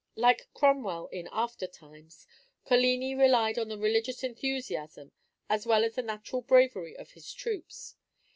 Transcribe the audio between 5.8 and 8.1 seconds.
as the natural bravery of his troops.